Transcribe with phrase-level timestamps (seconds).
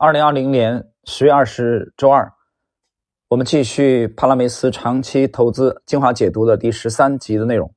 [0.00, 2.32] 二零二零年十月二十日周二，
[3.30, 7.74] 我们继续帕拉梅斯长期投资精华解读的第十三集的内容。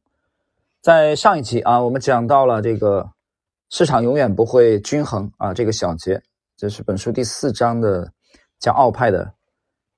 [0.84, 3.10] 在上一集啊，我们讲到了这个
[3.72, 6.22] 市场永远不会均衡啊这个小节，
[6.56, 8.12] 这是本书第四章的
[8.60, 9.34] 讲奥派的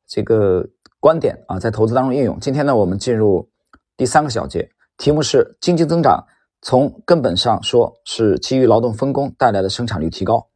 [0.07, 0.65] 这个
[1.01, 2.39] 观点啊，在投资当中应用。
[2.39, 3.49] 今天呢，我们进入
[3.97, 6.25] 第三个小节，题目是经济增长
[6.61, 10.47] 从根本上说是基于劳动分工带来的生产率提高。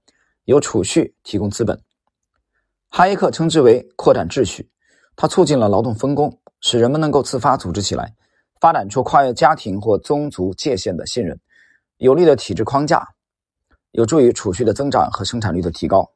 [0.48, 1.78] 由储蓄提供资本，
[2.88, 4.70] 哈耶克称之为扩展秩序。
[5.18, 8.16] 它促进了劳动分工，使人们能够自发组织起来，
[8.62, 11.38] 发展出跨越家庭或宗族界限的信任，
[11.98, 13.06] 有力的体制框架，
[13.92, 16.10] 有助于储蓄的增长和生产率的提高。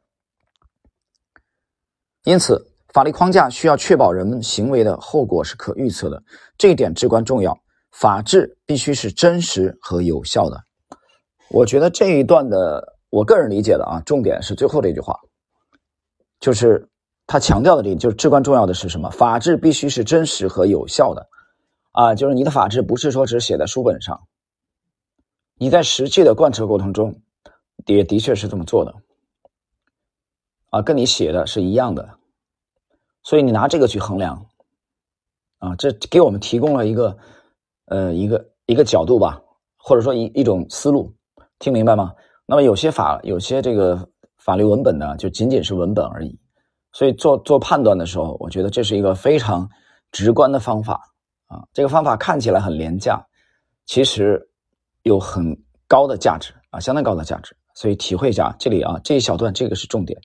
[2.23, 6.23] 因此，法律框架需要确保人们行为的后果是可预测的，
[6.57, 7.59] 这一点至关重要。
[7.91, 10.57] 法治必须是真实和有效的。
[11.49, 12.90] 我觉得这一段的。
[13.11, 15.19] 我个人理解的啊，重点是最后这句话，
[16.39, 16.89] 就是
[17.27, 19.09] 他强调的这，就是至关重要的是什么？
[19.09, 21.27] 法治必须是真实和有效的，
[21.91, 24.27] 啊，就是你的法治不是说只写在书本上，
[25.55, 27.21] 你在实际的贯彻过程中，
[27.85, 28.95] 也的确是这么做的，
[30.69, 32.17] 啊，跟你写的是一样的，
[33.23, 34.45] 所以你拿这个去衡量，
[35.57, 37.17] 啊，这给我们提供了一个，
[37.87, 39.41] 呃，一个一个角度吧，
[39.75, 41.13] 或者说一一种思路，
[41.59, 42.13] 听明白吗？
[42.51, 46.37] 那么有些法有些这个法律文本呢，就仅仅是文本而已，
[46.91, 49.69] 所以做做判断的时候，我觉得这是一个非常
[50.11, 50.99] 直观的方法
[51.47, 51.63] 啊。
[51.71, 53.25] 这个方法看起来很廉价，
[53.85, 54.49] 其实
[55.03, 55.57] 有很
[55.87, 57.55] 高的价值啊，相当高的价值。
[57.73, 60.19] 所以体会一下这里啊这一小段，这个是重点。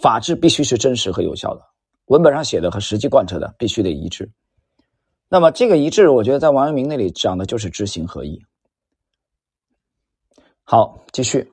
[0.00, 1.60] 法治必须是真实和有效的，
[2.06, 4.32] 文本上写的和实际贯彻的必须得一致。
[5.28, 8.40] 那么这个一致，我觉得在王阳明那里讲的就是知行合一。
[10.64, 11.52] 好，继续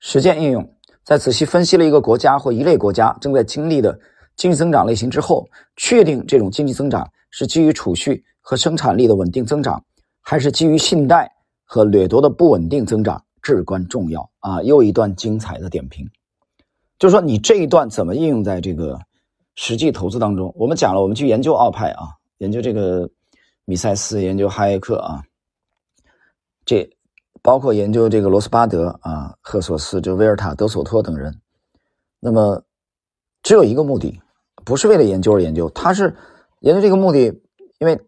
[0.00, 0.68] 实践应用。
[1.02, 3.98] 在仔细分析了一个国家或一类国家正在经历的
[4.36, 9.84] 经济增长类型之后，确定这种经济增长是基于储蓄和生产力的稳定增长，
[10.22, 11.30] 还是基于信贷
[11.62, 14.62] 和掠夺的不稳定增长，至关重要啊！
[14.62, 16.08] 又一段精彩的点评，
[16.98, 18.98] 就是说你这一段怎么应用在这个
[19.56, 20.50] 实际投资当中？
[20.56, 22.08] 我们讲了，我们去研究奥派啊，
[22.38, 23.06] 研究这个
[23.66, 25.22] 米塞斯，研究哈耶克啊，
[26.64, 26.88] 这。
[27.44, 31.42] 包括研究这个罗斯巴德啊、赫索斯、这威尔塔、德索托等人，
[32.18, 32.64] 那么
[33.42, 34.18] 只有一个目的，
[34.64, 36.16] 不是为了研究而研究，他是
[36.60, 37.18] 研究这个目的，
[37.80, 38.00] 因为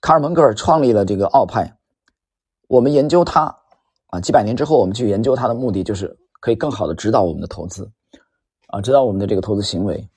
[0.00, 1.76] 卡尔蒙格尔创立了这个奥派，
[2.68, 3.52] 我们研究他
[4.06, 7.90] 啊，几百年之后我们去研究他的目的，就是可以更好的指导我们的投资
[8.68, 10.08] 啊，指导我们的这个投资行为。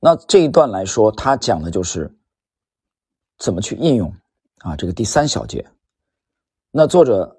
[0.00, 2.14] 那这一段来说，他讲的就是
[3.38, 4.14] 怎么去应用
[4.58, 5.66] 啊，这个第三小节。
[6.74, 7.36] 那作者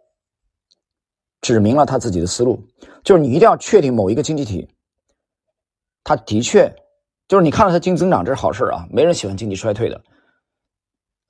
[1.42, 2.64] 指明了他自己的思路，
[3.04, 4.70] 就是你一定要确定某一个经济体，
[6.04, 6.74] 他的确
[7.28, 10.04] 就是你看到它经济增长，这是好事啊，没人喜欢经济衰退的。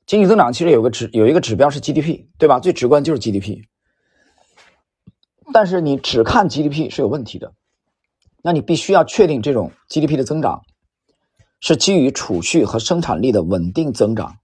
[0.06, 2.60] 经济增长其实有个指有一个指标是 GDP，对吧？
[2.60, 3.64] 最直观就是 GDP。
[5.54, 7.54] 但是你只看 GDP 是有问题的，
[8.42, 10.62] 那你必须要确定这种 GDP 的增长
[11.62, 14.36] 是基于储蓄和生产力的稳定增长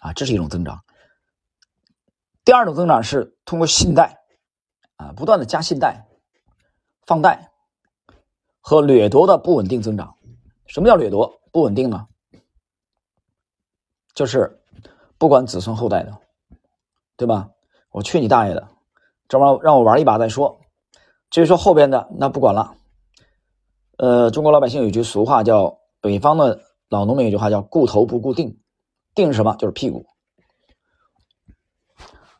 [0.00, 0.82] 啊，这是一种增长。
[2.46, 4.20] 第二种增长是通过信贷，
[4.94, 6.06] 啊，不断的加信贷、
[7.04, 7.50] 放贷
[8.60, 10.14] 和掠夺的不稳定增长。
[10.66, 12.06] 什么叫掠夺不稳定呢？
[14.14, 14.62] 就是
[15.18, 16.16] 不管子孙后代的，
[17.16, 17.50] 对吧？
[17.90, 18.68] 我去你大爷的，
[19.26, 20.60] 这玩意让我玩一把再说。
[21.30, 22.76] 至于说后边的，那不管了。
[23.98, 28.56] 呃，中国老百姓有句俗话叫“北方的老农民”有句话叫“固头不固定”，
[29.16, 29.56] 定是什么？
[29.56, 30.06] 就是屁股。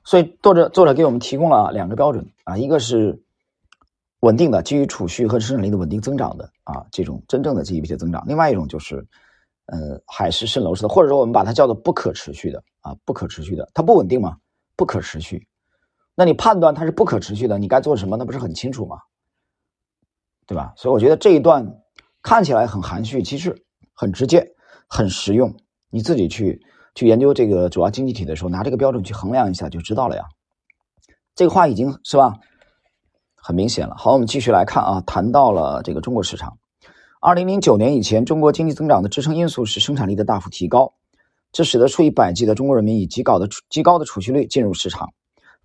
[0.06, 3.20] 所以作者作者给我们提供了两个标准啊，一个是
[4.20, 9.04] 稳定的基于储蓄和生产力的稳定增长的啊这种真正的 GDP 的增长，另外一种就是
[9.66, 14.36] 呃海市蜃楼式的，或者说我们把它叫做不可持续的啊不可持续的，它不稳定嘛，
[14.76, 15.44] 不可持续。
[16.14, 18.16] 那你判断它是不可持续的，你该做什么？
[18.16, 18.98] 那不是很清楚吗？
[20.46, 20.72] 对吧？
[20.76, 21.82] 所以我觉得这一段
[22.22, 23.60] 看起来很含蓄，其实
[23.92, 24.54] 很直接、
[24.86, 25.52] 很实用，
[25.90, 26.64] 你自己去。
[26.96, 30.24] 去研究这个主要经济体的时候，拿这个标准去衡量一下就知道了呀。
[31.34, 32.32] 这个话已经是吧，
[33.36, 33.94] 很明显了。
[33.98, 36.58] 好，我们继续来看啊，谈到了这个中国市场。
[37.20, 40.94] 二零零九年以前，中国经济增长的支撑因素是生产力的大幅提高，
[41.52, 45.12] 这使得数以百计的中国人民以极高的极高的储蓄率进入市场。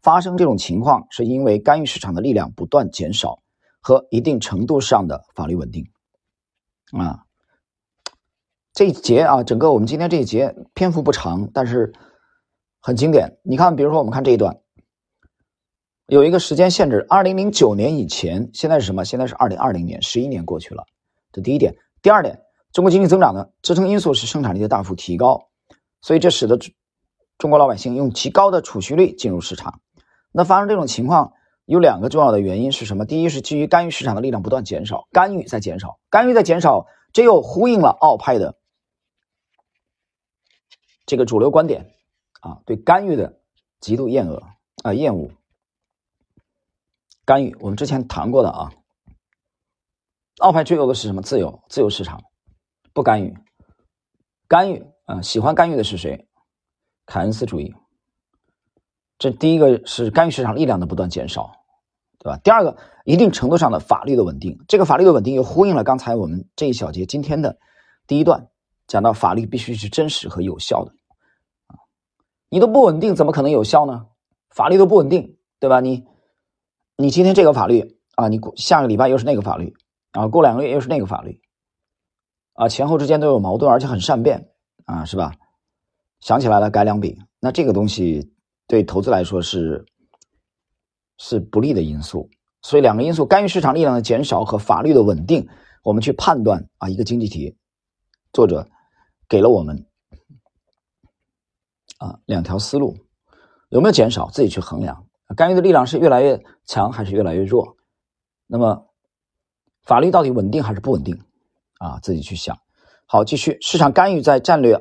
[0.02, 3.40] 发生这种情况，是因为干预市场的力量不断减少
[3.80, 5.86] 和一定程度上的法律稳定
[6.92, 7.24] 啊。
[8.74, 11.92] 这一节啊，整个我们今天这一节篇幅不长，但是
[12.80, 13.38] 很经典。
[13.44, 14.58] 你看，比如说我们看这一段，
[16.08, 19.04] 有一个时间限制，二零零九年以前，现在是什么？
[19.04, 20.86] 现在是二零二零年，十一年过去了。
[21.34, 21.76] 这第一点。
[22.02, 22.40] 第二点，
[22.72, 25.50] 中国经济增长的支撑因素是生产力的大幅提高，
[26.02, 26.58] 所以这使得
[27.38, 29.82] 中国老百姓用极高的储蓄率进入市场。
[30.32, 31.34] 那发生这种情况
[31.66, 33.06] 有两个重要的原因是什么？
[33.06, 38.56] 第一是基于干预市场的力量不断减少，干预在减少，干预在减少，这又呼应了澳派的
[41.12, 41.94] 这个主流观点
[42.40, 43.38] 啊，对干预的
[43.82, 44.42] 极度厌恶
[44.82, 45.30] 啊厌恶。
[47.26, 48.72] 干预我们之前谈过的啊。
[50.40, 51.22] 澳派追求的是什么？
[51.22, 52.24] 自由，自由市场，
[52.94, 53.38] 不干预。
[54.48, 56.30] 干预啊，喜欢干预的是谁？
[57.06, 57.76] 凯恩斯主义。
[59.20, 61.52] 这第一个是干预市场力量的不断减少，
[62.20, 62.40] 对吧？
[62.42, 64.58] 第二个，一定程度上的法律的稳定。
[64.66, 67.60] 这个法律的稳定又呼应了刚才我们这一小节今天的
[68.08, 68.48] 第一段，
[68.88, 70.94] 讲到法律必须是真实和有效的。
[72.52, 74.08] 你都不稳定，怎么可能有效呢？
[74.50, 75.80] 法律都不稳定，对吧？
[75.80, 76.06] 你，
[76.98, 79.74] 你今天这个法律啊，你下个礼拜又是那个法律。
[80.12, 81.40] 啊，过两个月又是那个法律，
[82.56, 84.50] 啊，前后之间都有矛盾，而且很善变，
[84.84, 85.34] 啊，是吧？
[86.20, 88.34] 想起来了改两笔，那这个东西
[88.68, 89.86] 对投资来说是
[91.18, 92.30] 是不利的因素。
[92.62, 95.48] 所以两个因素：干预市场力量的减少和法律的稳定。
[95.84, 97.56] 我们去判断啊，一个经济体，
[98.34, 98.68] 作者
[99.30, 99.88] 给了我们
[102.02, 102.98] 啊两条思路，
[103.70, 105.06] 有没有减少，自己去衡量。
[105.38, 107.76] 干预的力量是越来越强还是越来越弱？
[108.48, 108.88] 那么。
[109.84, 111.20] 法律到底稳定还是不稳定？
[111.80, 112.56] 啊，自己去想。
[113.08, 113.58] 好，继续。
[113.62, 114.80] 市场干预在战略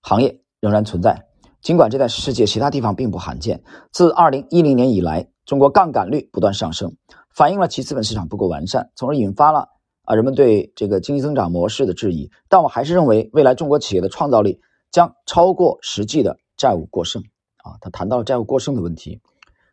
[0.00, 1.26] 行业仍然存在，
[1.60, 3.60] 尽管这在世界其他地方并不罕见。
[3.90, 6.96] 自2010年以来，中国杠杆率不断上升，
[7.34, 9.66] 反映了其资本市场不够完善，从而引发了
[10.04, 12.30] 啊人们对这个经济增长模式的质疑。
[12.48, 14.60] 但我还是认为，未来中国企业的创造力
[14.92, 17.22] 将超过实际的债务过剩。
[17.64, 19.18] 啊，他谈到了债务过剩的问题。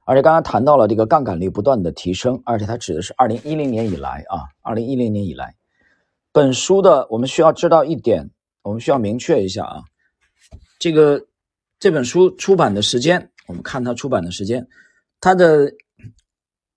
[0.08, 5.56] 而且刚刚谈到了这个杠杆率不断的提升，而且他指的是二零一零年以来啊，二零一零年以来，
[6.32, 8.30] 本书的我们需要知道一点，
[8.62, 9.84] 我们需要明确一下啊，
[10.78, 11.26] 这个
[11.80, 14.68] 这本书出版的时间，我们看它出版的时间，
[15.20, 15.74] 它的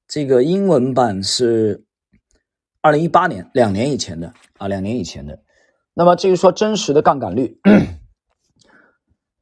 [0.07, 1.85] 这个英文版是
[2.81, 5.39] 二零一八年，两年以前的啊，两年以前的，
[5.93, 7.61] 那么至于说真实的杠杆率。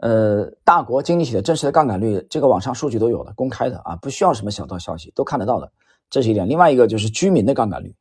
[0.06, 5.72] 呃，大国经济体的真实的杠杆率，这个网上数据都有的，公开的啊，不需要什么小道消息，都看得到的，
[6.08, 6.48] 这是一点。
[6.48, 7.92] 另外一个就是居民的杠杆率，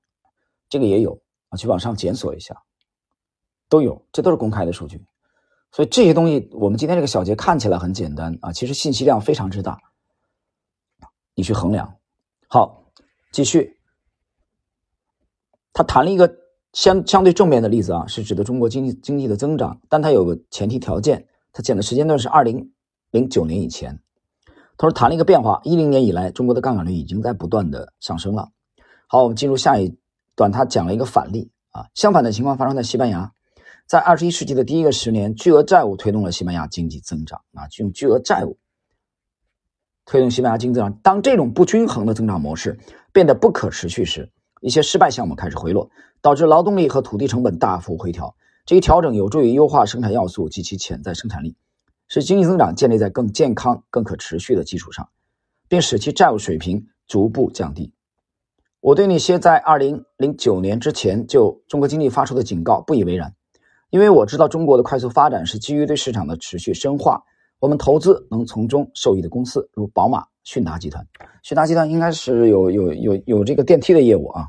[0.69, 1.19] 这个也有
[1.49, 2.61] 啊，去网上检索一下，
[3.69, 5.03] 都有，这都是公开的数据。
[5.71, 9.75] 所以这些东西，我们今天这个小节看起来很简单啊，其实信息量非常之大，
[11.33, 11.91] 你去衡量。
[12.47, 12.83] 好，
[13.31, 13.79] 继续，
[15.73, 16.31] 他谈了一个
[16.71, 21.27] 相相对正面的例子啊，是指的中国经济经济的增长，但它有个前提条件。
[21.55, 22.73] 他讲的时间段是二零
[23.11, 23.97] 零九年以前，
[24.75, 28.49] 他说谈了一个变化，一零年以来，中国的杠杆率已经在不断的上升了。
[29.07, 29.97] 好，我们进入下一
[30.35, 33.31] 段，他讲了一个反例啊，相反的情况发生在西班牙，
[33.87, 38.57] 在二十一世纪的第一个十年，巨额债务推动了西班牙经济增长啊，用巨额债务
[40.05, 40.99] 推动西班牙经济增长。
[41.01, 42.77] 当这种不均衡的增长模式
[43.13, 44.29] 变得不可持续时，
[44.59, 48.35] 一些失败项目开始回落，导致劳动力和土地成本大幅回调。
[48.65, 51.55] 这一调整有助于优化生产要素及其潜在生产力，
[52.07, 55.07] 使经济增长建立在更健康、更可持续的基础上，
[55.67, 57.93] 并使其债务水平逐步降低。
[58.79, 63.31] 我对那些在2009年之前就中国经济发出的警告不以为然，
[63.91, 67.23] 因为我知道中国的快速发展是基于对市场的持续深化，
[67.59, 71.07] 我们投资能从中受益的公司如宝马、迅达集团。
[71.43, 74.47] 迅达集团应该是有有有有这个电梯的业务啊，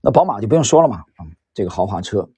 [0.00, 1.22] 那宝马就不用说了嘛，啊，
[1.54, 2.28] 这个豪华车。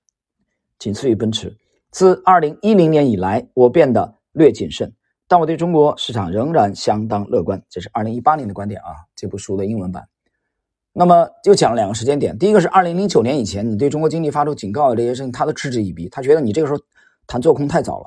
[0.80, 1.56] 仅次于奔驰。
[1.92, 4.92] 自二零一零年以来，我变得略谨慎，
[5.28, 7.62] 但我对中国市场仍然相当乐观。
[7.68, 10.08] 这是二零一八年的观点啊，这部书的英文版。
[10.92, 16.80] 那么就讲了两个时间点，第一个是二零零九年以前，你对中国经济发出警告的这些事情，他都嗤之以鼻，他觉得你这个时候
[17.26, 18.06] 谈做空太早了。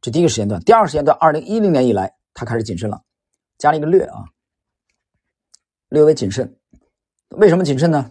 [0.00, 0.60] 这第一个时间段。
[0.62, 3.02] 第二个时间段，二零一零年以来，他开始谨慎了，
[3.58, 4.24] 加了一个略啊，
[5.88, 6.56] 略微谨慎。
[7.30, 8.10] 为什么谨慎呢？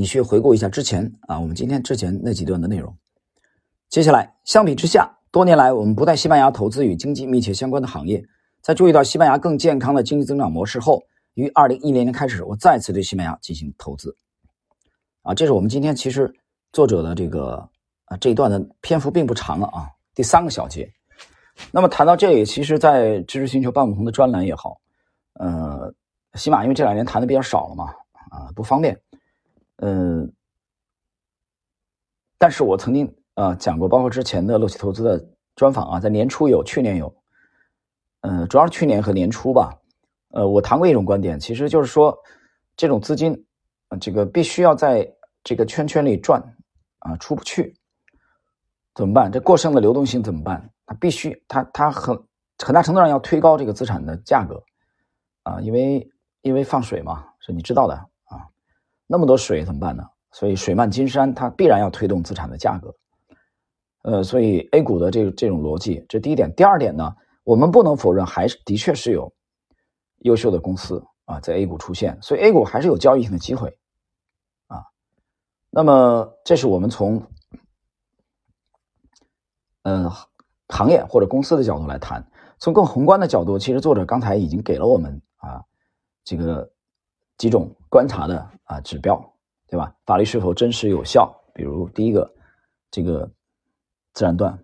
[0.00, 2.96] 你去回顾一下之前啊，我们今天之前那几段的内容。
[3.90, 8.24] 接下来，相比之下，多年来我们不在西班牙投资与经济密切相关的行业，
[8.62, 11.02] 在注意到西班牙更健康的经济增长模式后，
[11.34, 14.16] 于二零一零年开始，我再次对西班牙进行投资。
[15.20, 16.32] 啊，这是我们今天其实
[16.72, 17.68] 作者的这个
[18.06, 20.90] 啊这一段的篇幅并不长了啊，第三个小节。
[21.70, 24.80] 那么谈到这里，其实，在知识星球半不同的专栏也好，
[25.34, 25.92] 呃，
[26.36, 27.92] 起码因为这两年谈的比较少了嘛，
[28.30, 28.98] 啊，不方便。
[29.82, 30.30] 嗯，
[32.38, 37.14] 但是我曾经啊讲过，包括之前的乐奇投资的专访啊，在年初有，去年有，
[38.20, 39.74] 嗯，主要是去年和年初吧，
[40.32, 42.16] 呃，我谈过一种观点，其实就是说，
[42.76, 43.46] 这种资金，
[44.00, 45.10] 这个必须要在
[45.42, 46.42] 这个圈圈里转，
[46.98, 47.74] 啊，出不去，
[48.94, 49.32] 怎么办？
[49.32, 50.70] 这过剩的流动性怎么办？
[50.84, 52.14] 它必须，它它很
[52.58, 54.62] 很大程度上要推高这个资产的价格，
[55.44, 56.06] 啊，因为
[56.42, 58.09] 因为放水嘛，是你知道的，
[59.10, 60.04] 那么多水怎么办呢？
[60.30, 62.94] 所以水漫金山，它必然要推动资产的价格，
[64.02, 66.54] 呃，所以 A 股的这这种逻辑，这第一点。
[66.54, 69.32] 第二点呢，我们不能否认，还是的确是有。
[70.22, 73.78] 优秀的公司啊，在 A 股出现，所以 A 股还是有交易性的机会
[74.66, 74.84] 啊。
[75.70, 77.26] 那么，这是我们从
[79.84, 80.10] 嗯
[80.68, 82.30] 行业或者公司的角度来谈。
[82.58, 85.64] 从更宏观的角度，其实作者刚才已经给了我们啊
[86.22, 86.70] 这个
[87.40, 89.18] 几种观察的啊指标，
[89.66, 89.96] 对吧？
[90.04, 91.34] 法律是否真实有效？
[91.54, 92.30] 比如第一个，
[92.90, 93.30] 这个
[94.12, 94.62] 自然段。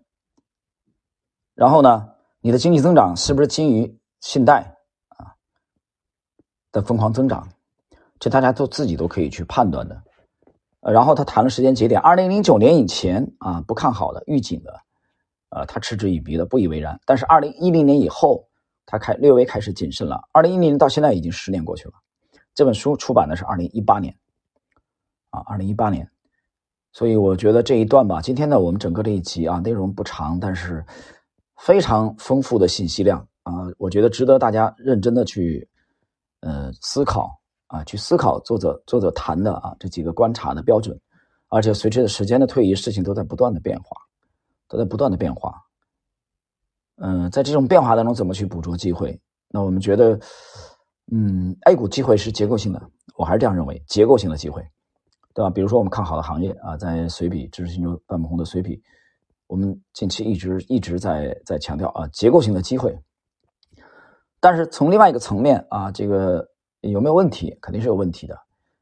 [1.55, 2.07] 然后呢，
[2.39, 4.77] 你的经济增长是不是基于信贷
[5.09, 5.33] 啊？
[6.71, 7.49] 的疯狂增长，
[8.19, 10.03] 这大家都自己都可以去判断的。
[10.81, 14.81] 呃，然后他谈了时间节点，二零零九年以前啊不看好的预警的，
[15.49, 17.01] 呃，他嗤之以鼻的不以为然。
[17.07, 18.47] 但是二零一零年以后，
[18.85, 20.29] 他开略微开始谨慎了。
[20.31, 21.95] 二零一零年到现在已经十年过去了，
[22.57, 24.13] 这本书出版的是二零一八年，
[25.31, 26.11] 啊，二零一八年。
[26.91, 30.85] 所以我觉得这一段吧，今天呢我们整个这一集啊内容不长，但是
[31.59, 35.69] 非常丰富的信息量啊，我觉得值得大家认真的去。
[36.41, 40.97] 呃，思考啊，去思考作者作者谈的啊这几个观察的标准，
[41.49, 43.97] 而且随着时间的推移，事情都在不断的变化，
[44.69, 45.61] 都在不断的变化。
[46.97, 49.19] 嗯，在这种变化当中，怎么去捕捉机会？
[49.49, 50.21] 那我们觉得，
[51.13, 54.61] 嗯，A 股机会是结构性的，我还是这样认为，结构性的机会，
[55.33, 55.51] 对吧？
[55.51, 58.83] 比如说我们看好的行业啊，在随笔知识星球半亩红的随笔，
[59.47, 62.99] 我们近期一直一直在在强调啊，结构性的机会。
[64.41, 66.47] 但是从另外一个层面啊，这个
[66.81, 67.57] 有没有问题？
[67.61, 68.37] 肯定是有问题的。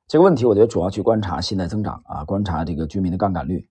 [0.07, 3.69] 这个问题，我觉得主要去观察信贷增长啊，观察这个居民的杠杆率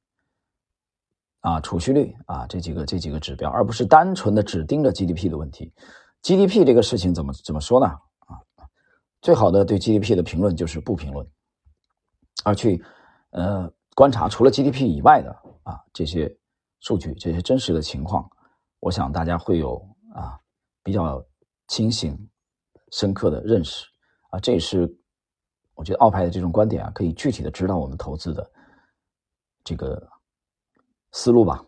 [1.42, 5.74] 啊、储蓄率啊这几个这几个指标，而不是单纯的只盯着 GDP 的问题。
[6.22, 7.92] GDP 这个事情怎么怎么说呢？
[9.24, 11.28] 最好的对 GDP 的评论就是不评论，
[12.44, 12.80] 而去
[13.32, 15.32] 呃观察除了 GDP 以外的
[15.64, 16.32] 啊这些
[16.82, 18.30] 数据、这些真实的情况，
[18.80, 19.78] 我想大家会有
[20.14, 20.38] 啊
[20.84, 21.26] 比较。
[21.70, 22.16] 清醒、
[22.92, 23.86] 深刻的认识
[24.30, 24.86] 啊，这也是
[25.76, 28.52] 我觉得澳派的这种观点啊，可以具体的指导我们投资的
[29.64, 30.08] 这个
[31.14, 31.64] 思路吧。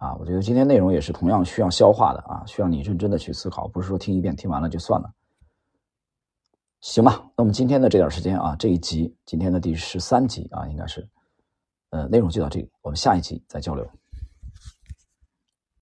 [0.00, 5.12] 啊，我觉得今天内容也是同样需要消化的啊，需要你认真的去思考，不是说听一遍听完了就算了。
[6.80, 11.06] 行吧，那我们今天的这点时间啊，这一集今天的第十三集啊，应该是
[11.90, 13.84] 呃内容就到这里，我们下一集再交流。